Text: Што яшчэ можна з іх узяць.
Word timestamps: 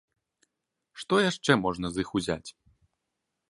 Што 1.03 1.13
яшчэ 1.29 1.51
можна 1.67 1.87
з 1.99 2.07
іх 2.07 2.17
узяць. 2.21 2.49